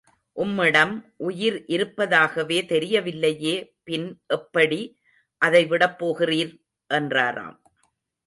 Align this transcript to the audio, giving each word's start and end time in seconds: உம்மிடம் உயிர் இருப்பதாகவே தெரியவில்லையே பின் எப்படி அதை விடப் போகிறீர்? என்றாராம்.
உம்மிடம் 0.37 0.93
உயிர் 1.17 1.65
இருப்பதாகவே 1.65 2.61
தெரியவில்லையே 2.61 3.55
பின் 3.83 4.07
எப்படி 4.27 4.81
அதை 5.41 5.65
விடப் 5.65 6.05
போகிறீர்? 6.05 6.53
என்றாராம். 6.89 7.57